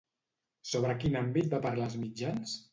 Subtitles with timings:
[0.69, 2.61] Sobre quin àmbit va parlar als mitjans?